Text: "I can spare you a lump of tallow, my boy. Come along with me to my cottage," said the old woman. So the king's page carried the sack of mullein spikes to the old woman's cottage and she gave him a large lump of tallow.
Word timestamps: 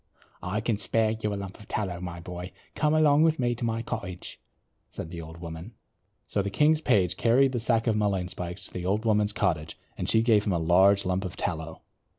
"I 0.41 0.61
can 0.61 0.79
spare 0.79 1.11
you 1.11 1.31
a 1.31 1.35
lump 1.37 1.59
of 1.59 1.67
tallow, 1.67 2.01
my 2.01 2.19
boy. 2.19 2.53
Come 2.73 2.95
along 2.95 3.21
with 3.21 3.37
me 3.37 3.53
to 3.53 3.63
my 3.63 3.83
cottage," 3.83 4.39
said 4.89 5.11
the 5.11 5.21
old 5.21 5.37
woman. 5.37 5.75
So 6.27 6.41
the 6.41 6.49
king's 6.49 6.81
page 6.81 7.17
carried 7.17 7.51
the 7.51 7.59
sack 7.59 7.85
of 7.85 7.95
mullein 7.95 8.27
spikes 8.27 8.63
to 8.63 8.73
the 8.73 8.87
old 8.87 9.05
woman's 9.05 9.31
cottage 9.31 9.77
and 9.95 10.09
she 10.09 10.23
gave 10.23 10.43
him 10.47 10.53
a 10.53 10.57
large 10.57 11.05
lump 11.05 11.23
of 11.23 11.35
tallow. 11.37 11.83